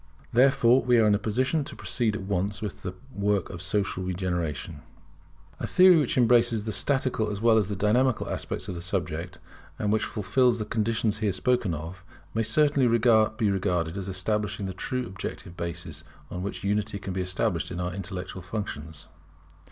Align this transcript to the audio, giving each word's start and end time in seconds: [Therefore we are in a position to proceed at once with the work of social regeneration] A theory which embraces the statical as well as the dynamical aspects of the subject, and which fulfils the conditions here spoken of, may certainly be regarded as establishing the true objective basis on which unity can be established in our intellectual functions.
[Therefore 0.33 0.81
we 0.81 0.97
are 0.97 1.05
in 1.05 1.13
a 1.13 1.19
position 1.19 1.63
to 1.63 1.75
proceed 1.75 2.15
at 2.15 2.23
once 2.23 2.59
with 2.59 2.81
the 2.81 2.95
work 3.13 3.51
of 3.51 3.61
social 3.61 4.01
regeneration] 4.03 4.81
A 5.59 5.67
theory 5.67 5.97
which 5.97 6.17
embraces 6.17 6.63
the 6.63 6.71
statical 6.71 7.29
as 7.29 7.39
well 7.39 7.55
as 7.55 7.67
the 7.69 7.75
dynamical 7.75 8.27
aspects 8.27 8.67
of 8.67 8.73
the 8.73 8.81
subject, 8.81 9.37
and 9.77 9.93
which 9.93 10.05
fulfils 10.05 10.57
the 10.57 10.65
conditions 10.65 11.19
here 11.19 11.31
spoken 11.31 11.75
of, 11.75 12.03
may 12.33 12.41
certainly 12.41 12.87
be 12.89 13.47
regarded 13.51 13.95
as 13.95 14.09
establishing 14.09 14.65
the 14.65 14.73
true 14.73 15.05
objective 15.05 15.55
basis 15.55 16.03
on 16.31 16.41
which 16.41 16.63
unity 16.63 16.97
can 16.97 17.13
be 17.13 17.21
established 17.21 17.69
in 17.69 17.79
our 17.79 17.93
intellectual 17.93 18.41
functions. 18.41 19.07